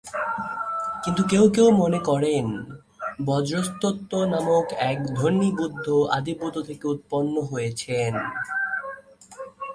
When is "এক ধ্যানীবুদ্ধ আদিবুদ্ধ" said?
4.91-6.57